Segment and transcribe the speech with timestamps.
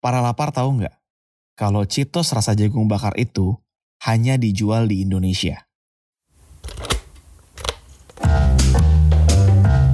[0.00, 0.96] Para lapar tahu nggak?
[1.60, 3.60] Kalau Cheetos rasa jagung bakar itu
[4.00, 5.68] hanya dijual di Indonesia.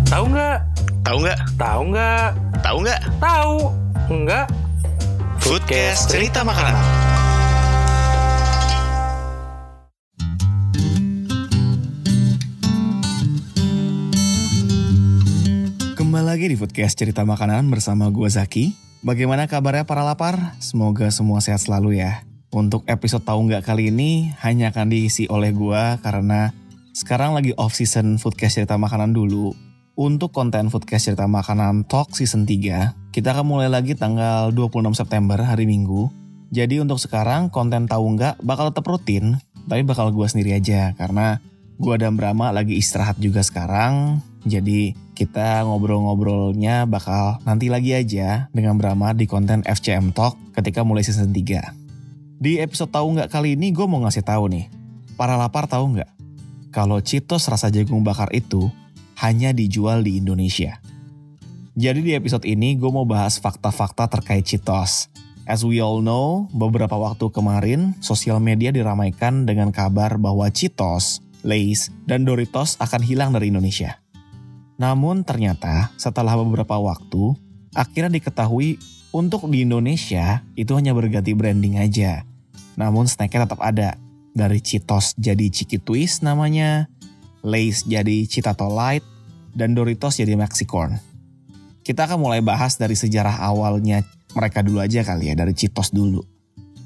[0.06, 0.58] Tahu nggak?
[1.02, 1.38] Tahu nggak?
[1.58, 2.28] Tahu nggak?
[2.62, 3.00] Tahu nggak?
[3.18, 3.56] Tahu
[4.14, 4.46] nggak?
[5.42, 6.86] Foodcast cerita makanan.
[15.98, 18.86] Kembali lagi di Foodcast Cerita Makanan bersama gue Zaki.
[19.06, 20.58] Bagaimana kabarnya para lapar?
[20.58, 22.26] Semoga semua sehat selalu ya.
[22.50, 26.50] Untuk episode tahu nggak kali ini hanya akan diisi oleh gue karena
[26.90, 29.54] sekarang lagi off season Foodcast Cerita Makanan dulu.
[29.94, 35.38] Untuk konten Foodcast Cerita Makanan Talk Season 3, kita akan mulai lagi tanggal 26 September
[35.38, 36.10] hari Minggu.
[36.50, 39.38] Jadi untuk sekarang konten tahu nggak bakal tetap rutin,
[39.70, 41.38] tapi bakal gue sendiri aja karena
[41.78, 44.18] gue dan Brahma lagi istirahat juga sekarang.
[44.46, 51.02] Jadi kita ngobrol-ngobrolnya bakal nanti lagi aja dengan Brahma di konten FCM Talk ketika mulai
[51.02, 51.74] season 3.
[52.38, 54.70] Di episode tahu nggak kali ini gue mau ngasih tahu nih,
[55.18, 56.10] para lapar tahu nggak?
[56.70, 58.70] Kalau Cheetos rasa jagung bakar itu
[59.18, 60.78] hanya dijual di Indonesia.
[61.74, 65.10] Jadi di episode ini gue mau bahas fakta-fakta terkait Cheetos.
[65.42, 71.90] As we all know, beberapa waktu kemarin sosial media diramaikan dengan kabar bahwa Cheetos, Lay's,
[72.06, 74.05] dan Doritos akan hilang dari Indonesia.
[74.76, 77.36] Namun ternyata setelah beberapa waktu,
[77.72, 78.76] akhirnya diketahui
[79.12, 82.28] untuk di Indonesia itu hanya berganti branding aja.
[82.76, 83.96] Namun snacknya tetap ada.
[84.36, 86.92] Dari Cheetos jadi Chiki Twist namanya,
[87.40, 89.00] Lay's jadi Cheeto Light,
[89.56, 91.00] dan Doritos jadi Mexicorn.
[91.80, 94.04] Kita akan mulai bahas dari sejarah awalnya
[94.36, 96.20] mereka dulu aja kali ya, dari Cheetos dulu.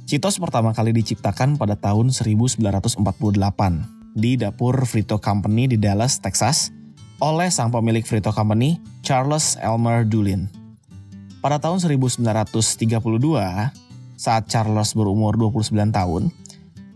[0.07, 2.63] Cheetos pertama kali diciptakan pada tahun 1948
[4.15, 6.71] di dapur Frito Company di Dallas, Texas,
[7.21, 10.49] oleh sang pemilik Frito Company, Charles Elmer Dulin.
[11.45, 12.57] Pada tahun 1932,
[14.17, 16.33] saat Charles berumur 29 tahun,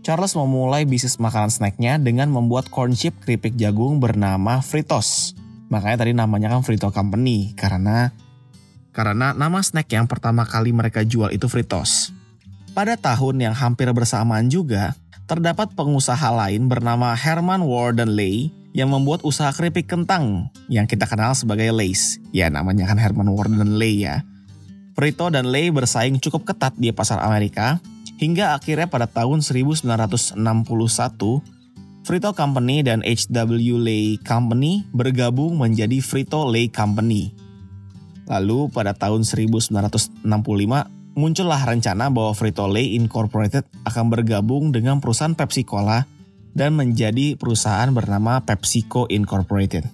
[0.05, 5.33] Charles memulai bisnis makanan snacknya dengan membuat corn chip keripik jagung bernama Fritos.
[5.69, 8.13] Makanya tadi namanya kan Frito Company karena
[8.93, 12.13] karena nama snack yang pertama kali mereka jual itu Fritos.
[12.77, 14.93] Pada tahun yang hampir bersamaan juga,
[15.25, 21.31] terdapat pengusaha lain bernama Herman Warden Lay yang membuat usaha keripik kentang yang kita kenal
[21.31, 22.19] sebagai Lay's.
[22.35, 24.27] Ya namanya kan Herman Warden Lay ya.
[24.99, 27.79] Frito dan Lay bersaing cukup ketat di pasar Amerika
[28.19, 30.35] hingga akhirnya pada tahun 1961
[32.05, 33.81] Frito Company dan H.W.
[33.81, 37.33] Lay Company bergabung menjadi Frito Lay Company.
[38.27, 40.19] Lalu pada tahun 1965
[41.15, 46.03] muncullah rencana bahwa Frito Lay Incorporated akan bergabung dengan perusahaan Pepsi Cola
[46.55, 49.85] dan menjadi perusahaan bernama PepsiCo Incorporated.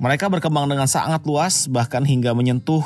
[0.00, 2.82] Mereka berkembang dengan sangat luas bahkan hingga menyentuh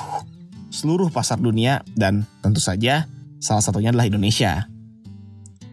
[0.70, 3.06] seluruh pasar dunia dan tentu saja
[3.38, 4.66] salah satunya adalah Indonesia.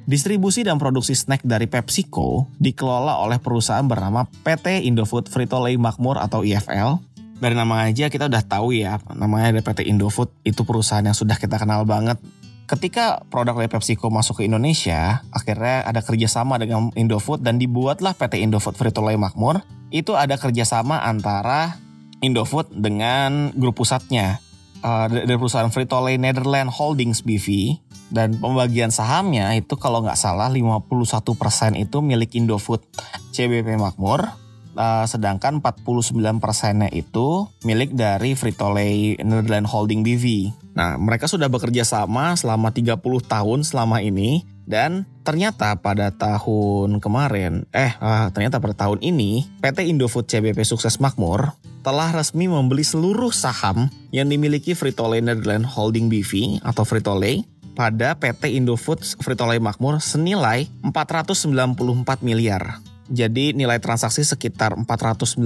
[0.08, 6.48] Distribusi dan produksi snack dari PepsiCo dikelola oleh perusahaan bernama PT Indofood Frito-Lay Makmur atau
[6.48, 7.04] IFL.
[7.38, 11.36] Dari nama aja kita udah tahu ya, namanya ada PT Indofood, itu perusahaan yang sudah
[11.36, 12.18] kita kenal banget.
[12.68, 18.44] Ketika produk dari PepsiCo masuk ke Indonesia, akhirnya ada kerjasama dengan Indofood dan dibuatlah PT
[18.44, 19.64] Indofood Frito-Lay Makmur.
[19.88, 21.80] Itu ada kerjasama antara
[22.20, 24.44] Indofood dengan grup pusatnya,
[24.84, 27.80] uh, dari perusahaan Frito-Lay Netherlands Holdings BV
[28.12, 30.84] dan pembagian sahamnya itu kalau nggak salah 51%
[31.80, 32.84] itu milik Indofood
[33.32, 34.28] CBP Makmur
[34.78, 40.54] uh, sedangkan 49 persennya itu milik dari Frito-Lay Netherlands Holding BV.
[40.78, 47.66] Nah, mereka sudah bekerja sama selama 30 tahun selama ini dan ternyata pada tahun kemarin,
[47.74, 51.56] eh uh, ternyata pada tahun ini PT Indofood CBP Sukses Makmur
[51.88, 57.48] telah resmi membeli seluruh saham yang dimiliki Frito-Lay Netherlands Holding BV atau Frito-Lay
[57.80, 62.84] pada PT Indofood Frito-Lay Makmur senilai 494 miliar.
[63.08, 65.40] Jadi nilai transaksi sekitar 494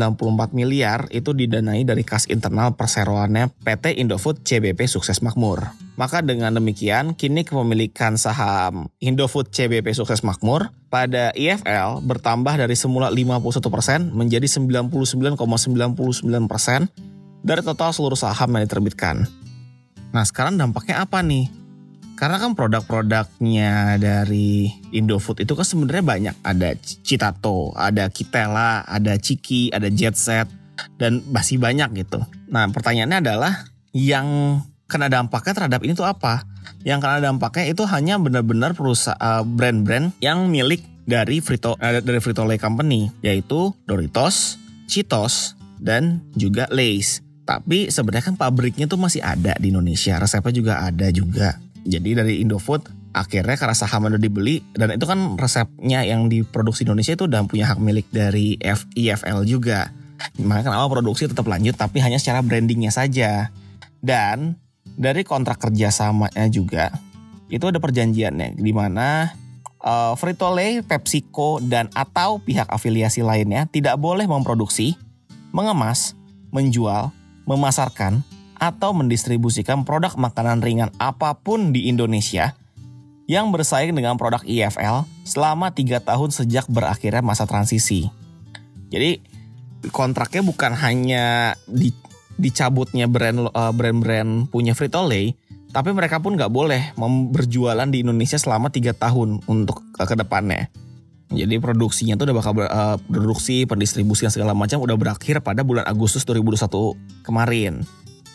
[0.58, 5.70] miliar itu didanai dari kas internal perseroannya PT Indofood CBP Sukses Makmur.
[5.94, 13.14] Maka dengan demikian, kini kepemilikan saham Indofood CBP Sukses Makmur pada IFL bertambah dari semula
[13.14, 14.97] 51% menjadi 99,99%
[17.46, 19.30] dari total seluruh saham yang diterbitkan.
[20.12, 21.60] Nah sekarang dampaknya apa nih?
[22.22, 26.35] Karena kan produk-produknya dari Indofood itu kan sebenarnya banyak.
[26.46, 30.46] Ada Citato, ada Kitela, ada Ciki, ada Jetset,
[31.02, 32.22] dan masih banyak gitu.
[32.53, 33.66] Nah pertanyaannya adalah
[33.97, 36.46] yang kena dampaknya terhadap ini tuh apa?
[36.85, 42.46] Yang kena dampaknya itu hanya benar-benar perusahaan brand-brand yang milik dari Frito uh, dari Frito
[42.46, 47.26] Lay Company, yaitu Doritos, Cheetos, dan juga Lay's.
[47.50, 51.58] Tapi sebenarnya kan pabriknya tuh masih ada di Indonesia, resepnya juga ada juga.
[51.86, 57.12] Jadi dari Indofood akhirnya karena saham udah dibeli dan itu kan resepnya yang diproduksi Indonesia
[57.12, 59.92] itu udah punya hak milik dari F, IFL juga.
[60.38, 63.50] Makanya kenapa produksi tetap lanjut tapi hanya secara brandingnya saja.
[64.02, 64.58] Dan
[64.98, 66.90] dari kontrak kerjasamanya juga
[67.52, 69.36] itu ada perjanjiannya di mana
[69.84, 74.96] uh, Frito-Lay, PepsiCo dan atau pihak afiliasi lainnya tidak boleh memproduksi,
[75.52, 76.16] mengemas,
[76.56, 77.12] menjual,
[77.44, 78.24] memasarkan
[78.61, 82.53] atau mendistribusikan produk makanan ringan apa pun di Indonesia
[83.25, 88.05] yang bersaing dengan produk IFL selama tiga tahun sejak berakhirnya masa transisi.
[88.93, 89.17] Jadi
[89.90, 91.90] kontraknya bukan hanya di,
[92.37, 95.34] dicabutnya uh, brand-brand punya Frito Lay,
[95.73, 96.93] tapi mereka pun nggak boleh
[97.34, 100.69] berjualan di Indonesia selama tiga tahun untuk uh, ke depannya.
[101.31, 105.87] Jadi produksinya tuh udah bakal ber, uh, produksi, pendistribusian segala macam udah berakhir pada bulan
[105.87, 107.87] Agustus 2021 kemarin.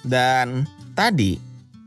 [0.07, 0.65] Dan
[0.95, 1.37] tadi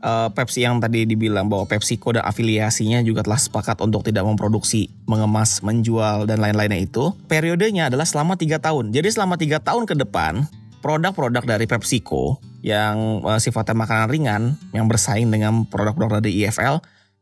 [0.04, 4.88] uh, Pepsi yang tadi dibilang bahwa PepsiCo dan afiliasinya juga telah sepakat untuk tidak memproduksi,
[5.08, 8.92] mengemas, menjual dan lain-lainnya itu, periodenya adalah selama tiga tahun.
[8.92, 10.44] Jadi selama tiga tahun ke depan,
[10.80, 14.42] produk-produk dari PepsiCo yang uh, sifatnya makanan ringan,
[14.76, 16.80] yang bersaing dengan produk-produk dari IFL,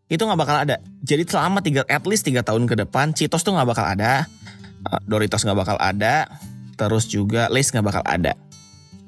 [0.08, 0.80] itu nggak bakal ada.
[1.04, 4.26] Jadi selama tiga, at least tiga tahun ke depan, Cheetos tuh nggak bakal ada,
[4.88, 6.26] uh, Doritos nggak bakal ada,
[6.78, 8.34] terus juga Lay's nggak bakal ada.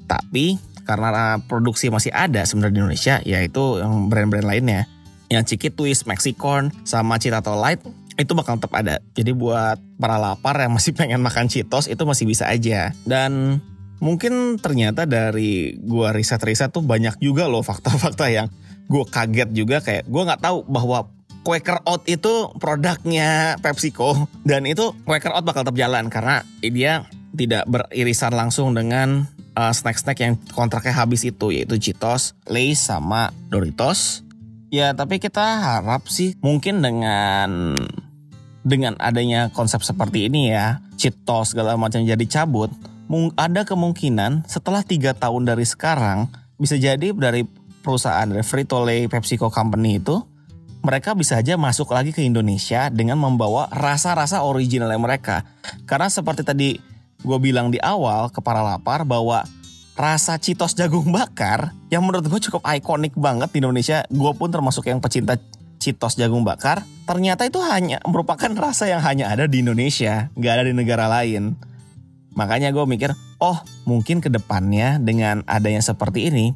[0.05, 4.89] Tapi karena produksi masih ada sebenarnya di Indonesia yaitu yang brand-brand lainnya
[5.31, 7.79] yang Ciki Twist, Mexicorn, sama Citato Light
[8.19, 8.99] itu bakal tetap ada.
[9.15, 12.91] Jadi buat para lapar yang masih pengen makan Cheetos itu masih bisa aja.
[13.07, 13.63] Dan
[14.03, 18.51] mungkin ternyata dari gua riset-riset tuh banyak juga loh fakta-fakta yang
[18.91, 21.07] gue kaget juga kayak gue nggak tahu bahwa
[21.47, 27.63] Quaker Oat itu produknya PepsiCo dan itu Quaker Oat bakal tetap jalan karena dia tidak
[27.71, 34.25] beririsan langsung dengan uh, snack-snack yang kontraknya habis itu yaitu Cheetos, Lay's sama Doritos.
[34.73, 37.77] Ya tapi kita harap sih mungkin dengan
[38.65, 42.71] dengan adanya konsep seperti ini ya Cheetos segala macam jadi cabut
[43.35, 47.43] ada kemungkinan setelah tiga tahun dari sekarang bisa jadi dari
[47.83, 50.23] perusahaan dari Frito-Lay PepsiCo Company itu
[50.81, 55.45] mereka bisa aja masuk lagi ke Indonesia dengan membawa rasa-rasa originalnya mereka.
[55.85, 56.69] Karena seperti tadi
[57.21, 59.45] gue bilang di awal ke para lapar bahwa
[59.95, 64.01] rasa Citos jagung bakar yang menurut gue cukup ikonik banget di Indonesia.
[64.09, 65.37] Gue pun termasuk yang pecinta
[65.81, 66.85] Citos jagung bakar.
[67.05, 71.57] Ternyata itu hanya merupakan rasa yang hanya ada di Indonesia, nggak ada di negara lain.
[72.37, 73.11] Makanya gue mikir,
[73.43, 76.55] oh mungkin ke depannya dengan adanya seperti ini,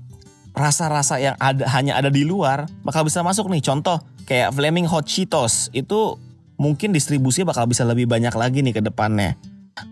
[0.56, 3.60] rasa-rasa yang ada hanya ada di luar bakal bisa masuk nih.
[3.60, 6.16] Contoh kayak Flaming Hot Cheetos itu
[6.56, 9.36] mungkin distribusinya bakal bisa lebih banyak lagi nih ke depannya.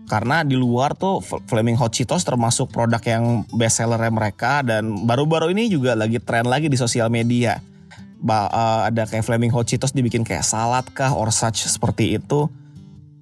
[0.08, 5.52] Karena di luar tuh Flaming Hot Cheetos termasuk produk yang best seller mereka dan baru-baru
[5.52, 7.60] ini juga lagi tren lagi di sosial media.
[8.24, 12.48] Ba uh, ada kayak Flaming Hot Cheetos dibikin kayak salad kah or such seperti itu.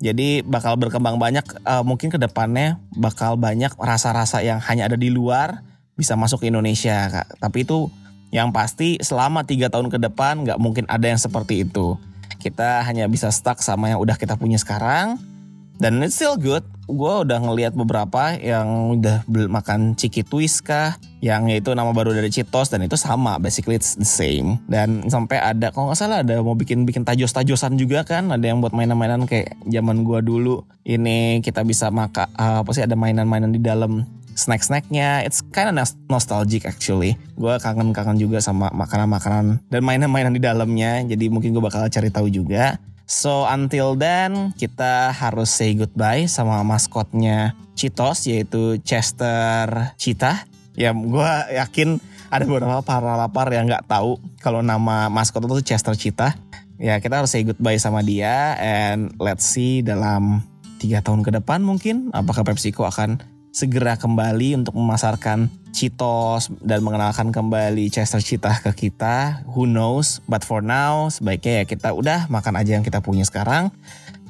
[0.03, 5.11] Jadi bakal berkembang banyak uh, mungkin ke depannya bakal banyak rasa-rasa yang hanya ada di
[5.11, 5.63] luar
[5.99, 7.43] bisa masuk ke Indonesia kak.
[7.43, 7.91] Tapi itu
[8.31, 11.99] yang pasti selama tiga tahun ke depan nggak mungkin ada yang seperti itu.
[12.39, 15.32] Kita hanya bisa stuck sama yang udah kita punya sekarang
[15.79, 16.65] dan it's still good.
[16.91, 22.29] Gue udah ngelihat beberapa yang udah makan Ciki Twist kah, yang itu nama baru dari
[22.29, 24.61] Cheetos dan itu sama, basically it's the same.
[24.69, 28.61] Dan sampai ada, kalau nggak salah ada mau bikin bikin tajos-tajosan juga kan, ada yang
[28.61, 30.67] buat mainan-mainan kayak zaman gue dulu.
[30.85, 35.77] Ini kita bisa makan, uh, apa sih ada mainan-mainan di dalam snack-snacknya it's kind of
[36.09, 41.85] nostalgic actually gue kangen-kangen juga sama makanan-makanan dan mainan-mainan di dalamnya jadi mungkin gue bakal
[41.89, 42.81] cari tahu juga
[43.13, 50.49] So until then kita harus say goodbye sama maskotnya Cheetos yaitu Chester Cheetah.
[50.73, 52.01] Ya gue yakin
[52.33, 56.41] ada beberapa para lapar yang nggak tahu kalau nama maskot itu Chester Cheetah.
[56.81, 60.41] Ya kita harus say goodbye sama dia and let's see dalam
[60.81, 63.21] tiga tahun ke depan mungkin apakah PepsiCo akan
[63.53, 69.45] segera kembali untuk memasarkan Cheetos dan mengenalkan kembali Chester Cheetah ke kita.
[69.53, 70.21] Who knows?
[70.29, 73.73] But for now, sebaiknya ya kita udah makan aja yang kita punya sekarang.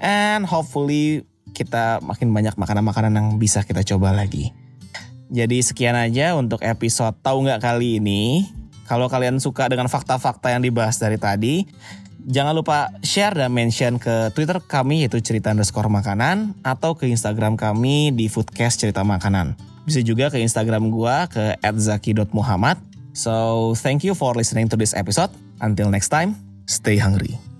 [0.02, 4.54] And hopefully kita makin banyak makanan-makanan yang bisa kita coba lagi.
[5.32, 8.46] Jadi sekian aja untuk episode tahu nggak kali ini.
[8.86, 11.64] Kalau kalian suka dengan fakta-fakta yang dibahas dari tadi,
[12.22, 17.58] Jangan lupa share dan mention ke Twitter kami yaitu cerita underscore makanan atau ke Instagram
[17.58, 19.58] kami di Foodcast Cerita Makanan.
[19.82, 22.78] Bisa juga ke Instagram gua ke @zaki.muhammad.
[23.12, 25.34] So, thank you for listening to this episode.
[25.60, 27.51] Until next time, stay hungry.